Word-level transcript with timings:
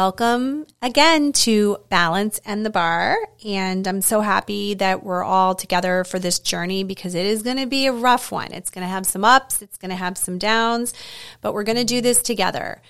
Welcome 0.00 0.64
again 0.80 1.32
to 1.32 1.78
Balance 1.88 2.40
and 2.44 2.64
the 2.64 2.70
Bar. 2.70 3.18
And 3.44 3.84
I'm 3.84 4.00
so 4.00 4.20
happy 4.20 4.74
that 4.74 5.02
we're 5.02 5.24
all 5.24 5.56
together 5.56 6.04
for 6.04 6.20
this 6.20 6.38
journey 6.38 6.84
because 6.84 7.16
it 7.16 7.26
is 7.26 7.42
going 7.42 7.56
to 7.56 7.66
be 7.66 7.86
a 7.86 7.92
rough 7.92 8.30
one. 8.30 8.52
It's 8.52 8.70
going 8.70 8.82
to 8.82 8.88
have 8.88 9.06
some 9.06 9.24
ups, 9.24 9.60
it's 9.60 9.76
going 9.76 9.88
to 9.88 9.96
have 9.96 10.16
some 10.16 10.38
downs, 10.38 10.94
but 11.40 11.52
we're 11.52 11.64
going 11.64 11.78
to 11.78 11.84
do 11.84 12.00
this 12.00 12.22
together. 12.22 12.80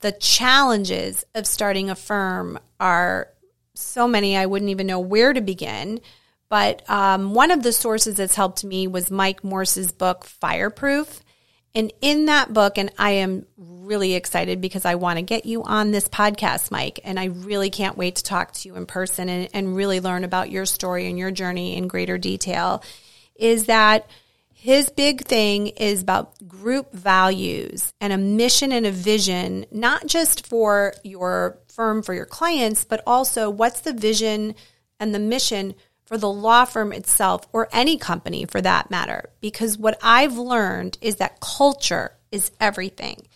The 0.00 0.12
challenges 0.12 1.24
of 1.34 1.46
starting 1.46 1.88
a 1.88 1.94
firm 1.94 2.58
are 2.78 3.28
so 3.72 4.06
many, 4.06 4.36
I 4.36 4.44
wouldn't 4.44 4.70
even 4.70 4.86
know 4.86 5.00
where 5.00 5.32
to 5.32 5.40
begin. 5.40 5.98
But 6.50 6.82
um, 6.90 7.32
one 7.32 7.50
of 7.50 7.62
the 7.62 7.72
sources 7.72 8.16
that's 8.16 8.34
helped 8.34 8.64
me 8.64 8.86
was 8.86 9.10
Mike 9.10 9.42
Morse's 9.42 9.92
book, 9.92 10.26
Fireproof. 10.26 11.22
And 11.74 11.92
in 12.00 12.26
that 12.26 12.52
book, 12.52 12.78
and 12.78 12.90
I 12.98 13.10
am 13.12 13.46
really 13.56 14.14
excited 14.14 14.60
because 14.60 14.84
I 14.84 14.96
want 14.96 15.18
to 15.18 15.22
get 15.22 15.46
you 15.46 15.62
on 15.62 15.90
this 15.90 16.08
podcast, 16.08 16.70
Mike. 16.70 17.00
And 17.04 17.18
I 17.18 17.26
really 17.26 17.70
can't 17.70 17.96
wait 17.96 18.16
to 18.16 18.22
talk 18.22 18.52
to 18.52 18.68
you 18.68 18.76
in 18.76 18.86
person 18.86 19.28
and, 19.28 19.48
and 19.52 19.76
really 19.76 20.00
learn 20.00 20.24
about 20.24 20.50
your 20.50 20.66
story 20.66 21.08
and 21.08 21.18
your 21.18 21.30
journey 21.30 21.76
in 21.76 21.88
greater 21.88 22.18
detail. 22.18 22.82
Is 23.36 23.66
that 23.66 24.08
his 24.52 24.90
big 24.90 25.22
thing 25.22 25.68
is 25.68 26.02
about 26.02 26.46
group 26.46 26.92
values 26.92 27.94
and 28.00 28.12
a 28.12 28.18
mission 28.18 28.72
and 28.72 28.84
a 28.84 28.92
vision, 28.92 29.64
not 29.70 30.06
just 30.06 30.46
for 30.46 30.92
your 31.02 31.58
firm, 31.68 32.02
for 32.02 32.12
your 32.12 32.26
clients, 32.26 32.84
but 32.84 33.02
also 33.06 33.48
what's 33.48 33.80
the 33.80 33.94
vision 33.94 34.54
and 34.98 35.14
the 35.14 35.18
mission 35.18 35.74
for 36.10 36.18
the 36.18 36.30
law 36.30 36.64
firm 36.64 36.92
itself 36.92 37.46
or 37.52 37.68
any 37.70 37.96
company 37.96 38.44
for 38.44 38.60
that 38.60 38.90
matter. 38.90 39.30
Because 39.40 39.78
what 39.78 39.96
I've 40.02 40.36
learned 40.36 40.98
is 41.00 41.16
that 41.16 41.38
culture 41.38 42.10
is 42.32 42.50
everything. 42.58 43.28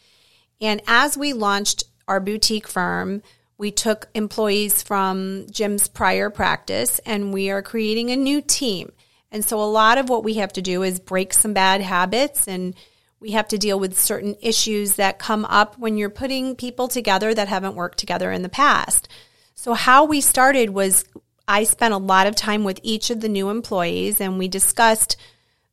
And 0.60 0.82
as 0.88 1.16
we 1.16 1.34
launched 1.34 1.84
our 2.08 2.18
boutique 2.18 2.66
firm, 2.66 3.22
we 3.58 3.70
took 3.70 4.08
employees 4.12 4.82
from 4.82 5.46
Jim's 5.52 5.86
prior 5.86 6.30
practice 6.30 6.98
and 7.06 7.32
we 7.32 7.48
are 7.48 7.62
creating 7.62 8.10
a 8.10 8.16
new 8.16 8.42
team. 8.42 8.90
And 9.30 9.44
so 9.44 9.60
a 9.60 9.70
lot 9.70 9.96
of 9.96 10.08
what 10.08 10.24
we 10.24 10.34
have 10.34 10.52
to 10.54 10.62
do 10.62 10.82
is 10.82 10.98
break 10.98 11.32
some 11.32 11.54
bad 11.54 11.80
habits 11.80 12.48
and 12.48 12.74
we 13.20 13.30
have 13.30 13.46
to 13.48 13.58
deal 13.58 13.78
with 13.78 14.00
certain 14.00 14.34
issues 14.42 14.96
that 14.96 15.20
come 15.20 15.44
up 15.44 15.78
when 15.78 15.96
you're 15.96 16.10
putting 16.10 16.56
people 16.56 16.88
together 16.88 17.32
that 17.32 17.46
haven't 17.46 17.76
worked 17.76 17.98
together 17.98 18.32
in 18.32 18.42
the 18.42 18.48
past. 18.48 19.08
So 19.54 19.74
how 19.74 20.06
we 20.06 20.20
started 20.20 20.70
was 20.70 21.04
I 21.46 21.64
spent 21.64 21.94
a 21.94 21.98
lot 21.98 22.26
of 22.26 22.36
time 22.36 22.64
with 22.64 22.80
each 22.82 23.10
of 23.10 23.20
the 23.20 23.28
new 23.28 23.50
employees 23.50 24.20
and 24.20 24.38
we 24.38 24.48
discussed 24.48 25.16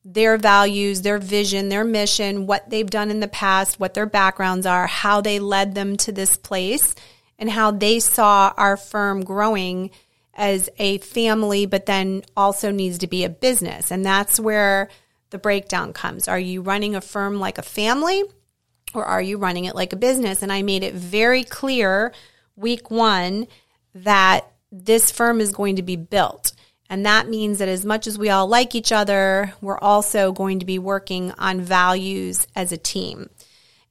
their 0.03 0.38
values, 0.38 1.02
their 1.02 1.19
vision, 1.19 1.69
their 1.69 1.83
mission, 1.83 2.47
what 2.47 2.69
they've 2.69 2.89
done 2.89 3.11
in 3.11 3.19
the 3.19 3.28
past, 3.28 3.80
what 3.80 3.94
their 3.94 4.05
backgrounds 4.05 4.66
are, 4.66 4.88
how 4.88 5.22
they 5.22 5.39
led 5.39 5.75
them 5.75 5.95
to 5.95 6.11
this 6.11 6.38
place, 6.38 6.95
and 7.38 7.50
how 7.50 7.72
they 7.72 8.00
saw 8.00 8.53
our 8.58 8.78
firm 8.78 9.23
growing 9.23 9.91
as 10.33 10.69
a 10.80 10.97
family, 11.00 11.66
but 11.66 11.85
then 11.85 12.23
also 12.35 12.72
needs 12.72 12.97
to 13.00 13.08
be 13.08 13.23
a 13.23 13.30
business. 13.30 13.91
And 13.91 14.06
that's 14.06 14.39
where 14.39 14.89
the 15.30 15.38
breakdown 15.38 15.94
comes. 15.94 16.28
Are 16.28 16.39
you 16.39 16.61
running 16.61 16.95
a 16.95 17.02
firm 17.02 17.39
like 17.39 17.58
a 17.58 17.63
family 17.63 18.23
or 18.94 19.06
are 19.06 19.22
you 19.22 19.38
running 19.38 19.66
it 19.66 19.75
like 19.75 19.94
a 19.94 19.97
business? 19.97 20.41
And 20.41 20.52
I 20.52 20.61
made 20.61 20.83
it 20.83 20.94
very 20.94 21.44
clear 21.44 22.13
week 22.56 22.91
one 22.91 23.47
that 23.94 24.52
this 24.72 25.11
firm 25.11 25.41
is 25.41 25.52
going 25.52 25.75
to 25.75 25.81
be 25.81 25.95
built. 25.95 26.53
And 26.89 27.05
that 27.05 27.30
means 27.30 27.59
that 27.59 27.69
as 27.69 27.86
much 27.86 28.05
as 28.05 28.17
we 28.17 28.30
all 28.30 28.47
like 28.47 28.75
each 28.75 28.91
other, 28.91 29.53
we're 29.61 29.78
also 29.78 30.31
going 30.31 30.59
to 30.59 30.66
be 30.66 30.80
working 30.80 31.31
on 31.38 31.61
values 31.61 32.47
as 32.55 32.72
a 32.72 32.78
team. 32.78 33.30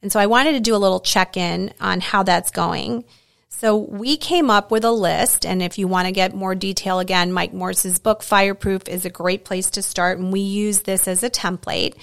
And 0.02 0.12
so 0.12 0.20
I 0.20 0.26
wanted 0.26 0.52
to 0.52 0.60
do 0.60 0.74
a 0.74 0.78
little 0.78 1.00
check 1.00 1.36
in 1.36 1.72
on 1.80 2.00
how 2.00 2.22
that's 2.22 2.50
going. 2.50 3.04
So 3.48 3.76
we 3.76 4.16
came 4.16 4.48
up 4.48 4.70
with 4.70 4.84
a 4.84 4.90
list. 4.90 5.44
And 5.44 5.62
if 5.62 5.78
you 5.78 5.86
want 5.86 6.06
to 6.06 6.12
get 6.12 6.34
more 6.34 6.54
detail, 6.54 6.98
again, 6.98 7.32
Mike 7.32 7.52
Morse's 7.52 7.98
book, 7.98 8.22
Fireproof, 8.22 8.88
is 8.88 9.04
a 9.04 9.10
great 9.10 9.44
place 9.44 9.70
to 9.72 9.82
start. 9.82 10.18
And 10.18 10.32
we 10.32 10.40
use 10.40 10.80
this 10.80 11.06
as 11.06 11.22
a 11.22 11.30
template. 11.30 11.96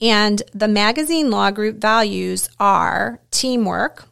And 0.00 0.42
the 0.52 0.68
magazine 0.68 1.30
law 1.30 1.50
group 1.50 1.76
values 1.76 2.48
are 2.58 3.20
teamwork, 3.30 4.07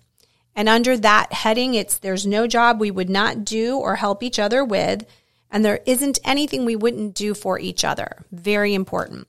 and 0.57 0.71
under 0.71 0.97
that 0.97 1.35
heading, 1.35 1.75
it's 1.75 1.99
there's 1.99 2.27
no 2.27 2.47
job 2.47 2.81
we 2.81 2.91
would 2.91 3.11
not 3.11 3.45
do 3.45 3.77
or 3.77 3.95
help 3.97 4.23
each 4.23 4.39
other 4.39 4.65
with. 4.65 5.05
And 5.51 5.65
there 5.65 5.81
isn't 5.87 6.19
anything 6.25 6.65
we 6.65 6.75
wouldn't 6.75 7.15
do 7.15 7.35
for 7.35 7.59
each 7.61 7.85
other. 7.85 8.25
Very 8.33 8.75
important. 8.75 9.29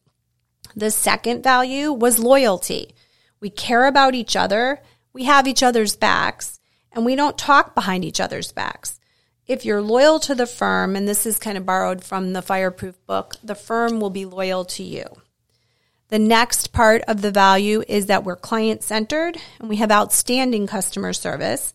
The 0.75 0.89
second 0.89 1.43
value 1.43 1.91
was 1.91 2.17
loyalty. 2.17 2.95
We 3.39 3.49
care 3.49 3.85
about 3.85 4.15
each 4.15 4.35
other. 4.35 4.81
We 5.13 5.25
have 5.25 5.47
each 5.47 5.61
other's 5.61 5.95
backs 5.95 6.59
and 6.91 7.05
we 7.05 7.15
don't 7.15 7.37
talk 7.37 7.75
behind 7.75 8.05
each 8.05 8.19
other's 8.19 8.51
backs. 8.51 8.99
If 9.45 9.65
you're 9.65 9.81
loyal 9.81 10.19
to 10.21 10.35
the 10.35 10.47
firm, 10.47 10.95
and 10.95 11.07
this 11.07 11.25
is 11.25 11.37
kind 11.39 11.57
of 11.57 11.65
borrowed 11.65 12.03
from 12.03 12.33
the 12.33 12.41
Fireproof 12.41 12.95
book, 13.05 13.35
the 13.43 13.55
firm 13.55 13.99
will 13.99 14.09
be 14.09 14.25
loyal 14.25 14.65
to 14.65 14.83
you. 14.83 15.05
The 16.09 16.19
next 16.19 16.71
part 16.71 17.01
of 17.07 17.21
the 17.21 17.31
value 17.31 17.83
is 17.85 18.05
that 18.05 18.23
we're 18.23 18.37
client 18.37 18.81
centered 18.81 19.37
and 19.59 19.67
we 19.67 19.77
have 19.77 19.91
outstanding 19.91 20.65
customer 20.65 21.11
service. 21.11 21.73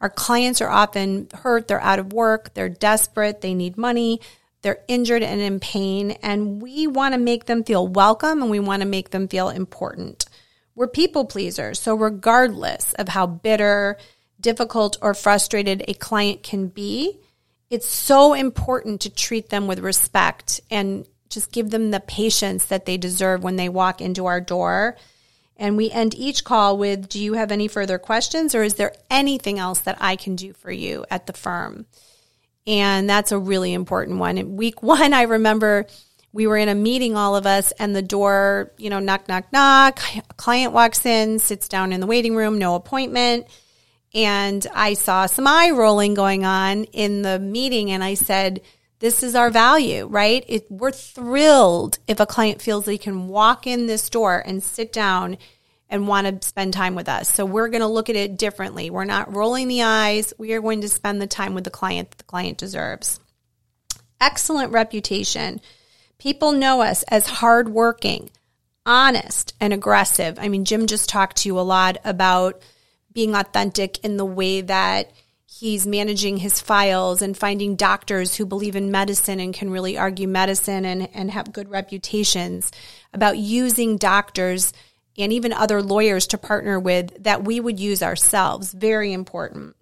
Our 0.00 0.08
clients 0.08 0.62
are 0.62 0.70
often 0.70 1.28
hurt, 1.32 1.68
they're 1.68 1.80
out 1.80 1.98
of 1.98 2.12
work, 2.12 2.54
they're 2.54 2.70
desperate, 2.70 3.42
they 3.42 3.52
need 3.52 3.76
money, 3.76 4.20
they're 4.62 4.82
injured 4.88 5.22
and 5.22 5.40
in 5.40 5.60
pain, 5.60 6.12
and 6.22 6.60
we 6.62 6.86
want 6.86 7.14
to 7.14 7.20
make 7.20 7.44
them 7.44 7.64
feel 7.64 7.86
welcome 7.86 8.42
and 8.42 8.50
we 8.50 8.60
want 8.60 8.80
to 8.80 8.88
make 8.88 9.10
them 9.10 9.28
feel 9.28 9.50
important. 9.50 10.24
We're 10.74 10.88
people 10.88 11.26
pleasers, 11.26 11.78
so 11.78 11.94
regardless 11.94 12.94
of 12.94 13.08
how 13.08 13.26
bitter, 13.26 13.98
difficult, 14.40 14.96
or 15.00 15.14
frustrated 15.14 15.84
a 15.86 15.94
client 15.94 16.42
can 16.42 16.68
be, 16.68 17.18
it's 17.70 17.86
so 17.86 18.32
important 18.34 19.02
to 19.02 19.10
treat 19.10 19.50
them 19.50 19.66
with 19.66 19.80
respect 19.80 20.60
and 20.70 21.06
just 21.28 21.52
give 21.52 21.70
them 21.70 21.90
the 21.90 22.00
patience 22.00 22.66
that 22.66 22.86
they 22.86 22.96
deserve 22.96 23.42
when 23.42 23.56
they 23.56 23.68
walk 23.68 24.00
into 24.00 24.26
our 24.26 24.40
door. 24.40 24.96
And 25.56 25.76
we 25.76 25.90
end 25.90 26.14
each 26.14 26.44
call 26.44 26.76
with 26.76 27.08
Do 27.08 27.18
you 27.18 27.34
have 27.34 27.50
any 27.50 27.68
further 27.68 27.98
questions, 27.98 28.54
or 28.54 28.62
is 28.62 28.74
there 28.74 28.94
anything 29.10 29.58
else 29.58 29.80
that 29.80 29.96
I 30.00 30.16
can 30.16 30.36
do 30.36 30.52
for 30.52 30.70
you 30.70 31.06
at 31.10 31.26
the 31.26 31.32
firm? 31.32 31.86
And 32.66 33.08
that's 33.08 33.32
a 33.32 33.38
really 33.38 33.72
important 33.72 34.18
one. 34.18 34.38
In 34.38 34.56
week 34.56 34.82
one, 34.82 35.12
I 35.14 35.22
remember 35.22 35.86
we 36.32 36.46
were 36.46 36.58
in 36.58 36.68
a 36.68 36.74
meeting, 36.74 37.16
all 37.16 37.34
of 37.34 37.46
us, 37.46 37.72
and 37.72 37.96
the 37.96 38.02
door, 38.02 38.72
you 38.76 38.90
know, 38.90 38.98
knock, 38.98 39.26
knock, 39.28 39.52
knock. 39.52 40.00
A 40.16 40.34
client 40.34 40.74
walks 40.74 41.06
in, 41.06 41.38
sits 41.38 41.66
down 41.66 41.94
in 41.94 42.00
the 42.00 42.06
waiting 42.06 42.36
room, 42.36 42.58
no 42.58 42.74
appointment. 42.74 43.46
And 44.12 44.66
I 44.74 44.94
saw 44.94 45.26
some 45.26 45.46
eye 45.46 45.70
rolling 45.70 46.12
going 46.12 46.44
on 46.44 46.84
in 46.84 47.22
the 47.22 47.38
meeting, 47.38 47.90
and 47.90 48.04
I 48.04 48.14
said, 48.14 48.60
this 48.98 49.22
is 49.22 49.34
our 49.34 49.50
value, 49.50 50.06
right? 50.06 50.44
It, 50.48 50.70
we're 50.70 50.90
thrilled 50.90 51.98
if 52.06 52.20
a 52.20 52.26
client 52.26 52.62
feels 52.62 52.84
they 52.84 52.98
can 52.98 53.28
walk 53.28 53.66
in 53.66 53.86
this 53.86 54.08
door 54.08 54.42
and 54.44 54.62
sit 54.62 54.92
down 54.92 55.36
and 55.88 56.08
want 56.08 56.42
to 56.42 56.48
spend 56.48 56.72
time 56.72 56.94
with 56.94 57.08
us. 57.08 57.28
So 57.28 57.44
we're 57.44 57.68
going 57.68 57.82
to 57.82 57.86
look 57.86 58.10
at 58.10 58.16
it 58.16 58.38
differently. 58.38 58.90
We're 58.90 59.04
not 59.04 59.34
rolling 59.34 59.68
the 59.68 59.82
eyes. 59.82 60.32
We 60.38 60.52
are 60.54 60.60
going 60.60 60.80
to 60.80 60.88
spend 60.88 61.20
the 61.20 61.26
time 61.26 61.54
with 61.54 61.64
the 61.64 61.70
client 61.70 62.10
that 62.10 62.18
the 62.18 62.24
client 62.24 62.58
deserves. 62.58 63.20
Excellent 64.20 64.72
reputation. 64.72 65.60
People 66.18 66.52
know 66.52 66.80
us 66.80 67.02
as 67.04 67.26
hardworking, 67.26 68.30
honest, 68.84 69.54
and 69.60 69.72
aggressive. 69.72 70.38
I 70.40 70.48
mean, 70.48 70.64
Jim 70.64 70.86
just 70.86 71.08
talked 71.08 71.36
to 71.38 71.48
you 71.48 71.58
a 71.58 71.60
lot 71.60 71.98
about 72.04 72.62
being 73.12 73.34
authentic 73.34 74.04
in 74.04 74.16
the 74.16 74.24
way 74.24 74.62
that 74.62 75.12
he's 75.46 75.86
managing 75.86 76.38
his 76.38 76.60
files 76.60 77.22
and 77.22 77.36
finding 77.36 77.76
doctors 77.76 78.36
who 78.36 78.44
believe 78.44 78.76
in 78.76 78.90
medicine 78.90 79.40
and 79.40 79.54
can 79.54 79.70
really 79.70 79.96
argue 79.96 80.28
medicine 80.28 80.84
and, 80.84 81.08
and 81.14 81.30
have 81.30 81.52
good 81.52 81.70
reputations, 81.70 82.70
about 83.14 83.38
using 83.38 83.96
doctors 83.96 84.72
and 85.16 85.32
even 85.32 85.52
other 85.52 85.80
lawyers 85.80 86.26
to 86.26 86.38
partner 86.38 86.78
with 86.78 87.22
that 87.22 87.44
we 87.44 87.60
would 87.60 87.80
use 87.80 88.02
ourselves. 88.02 88.72
Very 88.72 89.12
important. 89.12 89.76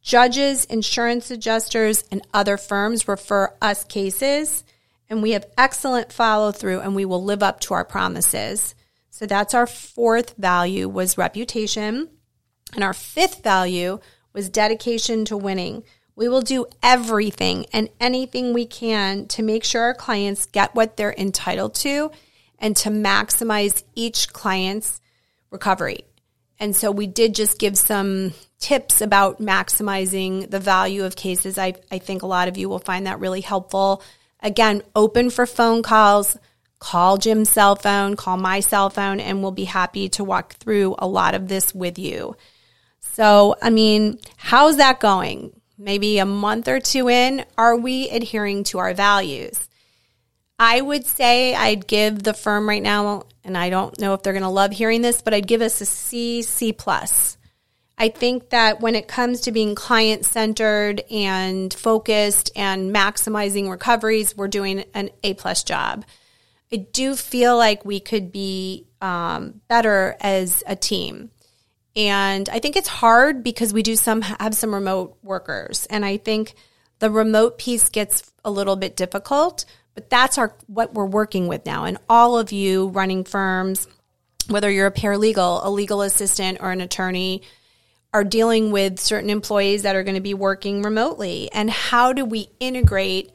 Judges, 0.00 0.64
insurance 0.64 1.30
adjusters, 1.30 2.04
and 2.10 2.26
other 2.32 2.56
firms 2.56 3.06
refer 3.06 3.54
us 3.60 3.84
cases, 3.84 4.64
and 5.10 5.22
we 5.22 5.32
have 5.32 5.44
excellent 5.58 6.12
follow 6.12 6.52
through 6.52 6.80
and 6.80 6.94
we 6.94 7.04
will 7.04 7.22
live 7.22 7.42
up 7.42 7.60
to 7.60 7.74
our 7.74 7.84
promises. 7.84 8.74
So 9.10 9.26
that's 9.26 9.52
our 9.52 9.66
fourth 9.66 10.36
value 10.38 10.88
was 10.88 11.18
reputation. 11.18 12.08
And 12.74 12.84
our 12.84 12.94
fifth 12.94 13.42
value 13.42 13.98
was 14.32 14.48
dedication 14.48 15.24
to 15.26 15.36
winning. 15.36 15.82
We 16.16 16.28
will 16.28 16.42
do 16.42 16.66
everything 16.82 17.66
and 17.72 17.88
anything 17.98 18.52
we 18.52 18.66
can 18.66 19.26
to 19.28 19.42
make 19.42 19.64
sure 19.64 19.82
our 19.82 19.94
clients 19.94 20.46
get 20.46 20.74
what 20.74 20.96
they're 20.96 21.14
entitled 21.16 21.74
to 21.76 22.10
and 22.58 22.76
to 22.78 22.90
maximize 22.90 23.82
each 23.94 24.32
client's 24.32 25.00
recovery. 25.50 26.04
And 26.58 26.76
so 26.76 26.90
we 26.90 27.06
did 27.06 27.34
just 27.34 27.58
give 27.58 27.78
some 27.78 28.34
tips 28.58 29.00
about 29.00 29.40
maximizing 29.40 30.50
the 30.50 30.60
value 30.60 31.04
of 31.04 31.16
cases. 31.16 31.56
I, 31.56 31.74
I 31.90 31.98
think 31.98 32.22
a 32.22 32.26
lot 32.26 32.48
of 32.48 32.58
you 32.58 32.68
will 32.68 32.78
find 32.78 33.06
that 33.06 33.18
really 33.18 33.40
helpful. 33.40 34.02
Again, 34.40 34.82
open 34.94 35.30
for 35.30 35.46
phone 35.46 35.82
calls. 35.82 36.36
Call 36.78 37.18
Jim's 37.18 37.50
cell 37.50 37.76
phone, 37.76 38.16
call 38.16 38.38
my 38.38 38.60
cell 38.60 38.88
phone, 38.88 39.20
and 39.20 39.42
we'll 39.42 39.52
be 39.52 39.64
happy 39.64 40.08
to 40.10 40.24
walk 40.24 40.54
through 40.54 40.94
a 40.98 41.06
lot 41.06 41.34
of 41.34 41.46
this 41.46 41.74
with 41.74 41.98
you. 41.98 42.36
So, 43.12 43.56
I 43.60 43.70
mean, 43.70 44.18
how's 44.36 44.76
that 44.76 45.00
going? 45.00 45.60
Maybe 45.76 46.18
a 46.18 46.26
month 46.26 46.68
or 46.68 46.80
two 46.80 47.08
in, 47.08 47.44
are 47.56 47.76
we 47.76 48.08
adhering 48.08 48.64
to 48.64 48.78
our 48.78 48.94
values? 48.94 49.68
I 50.58 50.80
would 50.80 51.06
say 51.06 51.54
I'd 51.54 51.86
give 51.86 52.22
the 52.22 52.34
firm 52.34 52.68
right 52.68 52.82
now, 52.82 53.24
and 53.44 53.56
I 53.56 53.70
don't 53.70 53.98
know 53.98 54.12
if 54.12 54.22
they're 54.22 54.34
going 54.34 54.42
to 54.42 54.50
love 54.50 54.72
hearing 54.72 55.00
this, 55.00 55.22
but 55.22 55.32
I'd 55.32 55.46
give 55.46 55.62
us 55.62 55.80
a 55.80 55.86
C, 55.86 56.42
C 56.42 56.72
plus. 56.72 57.38
I 57.96 58.08
think 58.08 58.50
that 58.50 58.80
when 58.80 58.94
it 58.94 59.08
comes 59.08 59.42
to 59.42 59.52
being 59.52 59.74
client 59.74 60.24
centered 60.24 61.00
and 61.10 61.72
focused 61.72 62.50
and 62.56 62.94
maximizing 62.94 63.70
recoveries, 63.70 64.36
we're 64.36 64.48
doing 64.48 64.84
an 64.94 65.10
A 65.22 65.34
plus 65.34 65.64
job. 65.64 66.04
I 66.72 66.76
do 66.76 67.16
feel 67.16 67.56
like 67.56 67.84
we 67.84 68.00
could 68.00 68.32
be 68.32 68.86
um, 69.00 69.60
better 69.68 70.16
as 70.20 70.62
a 70.66 70.76
team. 70.76 71.30
And 71.96 72.48
I 72.48 72.60
think 72.60 72.76
it's 72.76 72.88
hard 72.88 73.42
because 73.42 73.72
we 73.72 73.82
do 73.82 73.96
some 73.96 74.22
have 74.22 74.54
some 74.54 74.74
remote 74.74 75.18
workers. 75.22 75.86
And 75.86 76.04
I 76.04 76.16
think 76.16 76.54
the 77.00 77.10
remote 77.10 77.58
piece 77.58 77.88
gets 77.88 78.30
a 78.44 78.50
little 78.50 78.76
bit 78.76 78.96
difficult, 78.96 79.64
but 79.94 80.08
that's 80.08 80.38
our 80.38 80.54
what 80.66 80.94
we're 80.94 81.06
working 81.06 81.48
with 81.48 81.66
now. 81.66 81.84
And 81.84 81.98
all 82.08 82.38
of 82.38 82.52
you 82.52 82.88
running 82.88 83.24
firms, 83.24 83.88
whether 84.48 84.70
you're 84.70 84.86
a 84.86 84.92
paralegal, 84.92 85.64
a 85.64 85.70
legal 85.70 86.02
assistant, 86.02 86.58
or 86.60 86.70
an 86.70 86.80
attorney, 86.80 87.42
are 88.12 88.24
dealing 88.24 88.70
with 88.70 88.98
certain 88.98 89.30
employees 89.30 89.82
that 89.82 89.96
are 89.96 90.02
going 90.02 90.16
to 90.16 90.20
be 90.20 90.34
working 90.34 90.82
remotely 90.82 91.50
and 91.52 91.70
how 91.70 92.12
do 92.12 92.24
we 92.24 92.48
integrate 92.58 93.30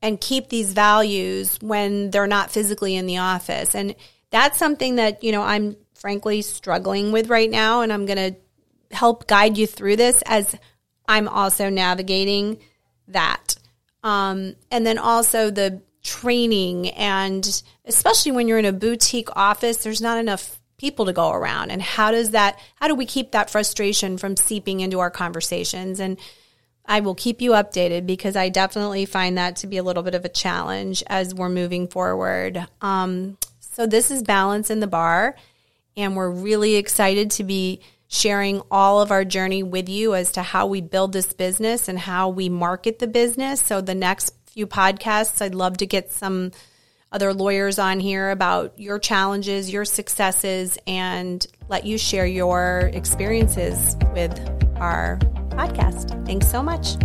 and 0.00 0.20
keep 0.20 0.48
these 0.48 0.72
values 0.72 1.58
when 1.60 2.10
they're 2.10 2.26
not 2.26 2.50
physically 2.50 2.94
in 2.94 3.06
the 3.06 3.18
office 3.18 3.74
and 3.74 3.94
that's 4.30 4.58
something 4.58 4.96
that 4.96 5.24
you 5.24 5.32
know 5.32 5.42
i'm 5.42 5.76
frankly 6.02 6.42
struggling 6.42 7.12
with 7.12 7.30
right 7.30 7.50
now 7.50 7.80
and 7.80 7.90
i'm 7.90 8.04
going 8.04 8.18
to 8.18 8.36
help 8.94 9.26
guide 9.26 9.56
you 9.56 9.66
through 9.66 9.96
this 9.96 10.22
as 10.26 10.54
i'm 11.08 11.26
also 11.26 11.70
navigating 11.70 12.58
that. 13.08 13.56
Um, 14.02 14.56
and 14.70 14.84
then 14.84 14.98
also 14.98 15.50
the 15.50 15.80
training 16.02 16.88
and 16.90 17.62
especially 17.84 18.32
when 18.32 18.48
you're 18.48 18.58
in 18.58 18.64
a 18.64 18.72
boutique 18.72 19.28
office 19.36 19.76
there's 19.76 20.00
not 20.00 20.18
enough 20.18 20.58
people 20.76 21.06
to 21.06 21.12
go 21.12 21.30
around. 21.30 21.70
And 21.70 21.80
how 21.80 22.10
does 22.10 22.30
that 22.30 22.58
how 22.76 22.88
do 22.88 22.96
we 22.96 23.06
keep 23.06 23.30
that 23.30 23.50
frustration 23.50 24.18
from 24.18 24.36
seeping 24.36 24.80
into 24.80 24.98
our 24.98 25.10
conversations? 25.10 26.00
And 26.00 26.18
I 26.84 26.98
will 26.98 27.14
keep 27.14 27.40
you 27.40 27.52
updated 27.52 28.04
because 28.04 28.34
I 28.34 28.48
definitely 28.48 29.06
find 29.06 29.38
that 29.38 29.54
to 29.56 29.68
be 29.68 29.76
a 29.76 29.84
little 29.84 30.02
bit 30.02 30.16
of 30.16 30.24
a 30.24 30.28
challenge 30.28 31.04
as 31.06 31.32
we're 31.32 31.48
moving 31.48 31.86
forward. 31.86 32.66
Um, 32.80 33.38
so 33.60 33.86
this 33.86 34.10
is 34.10 34.24
Balance 34.24 34.70
and 34.70 34.82
the 34.82 34.88
Bar 34.88 35.36
and 35.96 36.16
we're 36.16 36.30
really 36.30 36.76
excited 36.76 37.30
to 37.32 37.44
be 37.44 37.80
sharing 38.08 38.60
all 38.70 39.00
of 39.00 39.10
our 39.10 39.24
journey 39.24 39.62
with 39.62 39.88
you 39.88 40.14
as 40.14 40.32
to 40.32 40.42
how 40.42 40.66
we 40.66 40.80
build 40.80 41.12
this 41.12 41.32
business 41.32 41.88
and 41.88 41.98
how 41.98 42.28
we 42.28 42.48
market 42.48 42.98
the 42.98 43.06
business. 43.06 43.62
So 43.62 43.80
the 43.80 43.94
next 43.94 44.34
few 44.46 44.66
podcasts, 44.66 45.40
I'd 45.40 45.54
love 45.54 45.78
to 45.78 45.86
get 45.86 46.12
some 46.12 46.52
other 47.10 47.32
lawyers 47.32 47.78
on 47.78 48.00
here 48.00 48.30
about 48.30 48.78
your 48.78 48.98
challenges, 48.98 49.70
your 49.70 49.84
successes, 49.84 50.78
and 50.86 51.46
let 51.68 51.84
you 51.84 51.98
share 51.98 52.26
your 52.26 52.90
experiences 52.92 53.96
with 54.12 54.38
our 54.76 55.18
podcast. 55.50 56.26
Thanks 56.26 56.50
so 56.50 56.62
much. 56.62 56.96